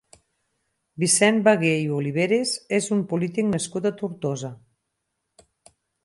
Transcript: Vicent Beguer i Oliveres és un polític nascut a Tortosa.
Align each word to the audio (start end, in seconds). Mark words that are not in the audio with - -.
Vicent 1.01 1.35
Beguer 1.47 1.73
i 1.81 1.91
Oliveres 1.97 2.53
és 2.77 2.87
un 2.95 3.03
polític 3.11 3.47
nascut 3.51 3.85
a 3.89 3.91
Tortosa. 3.99 4.51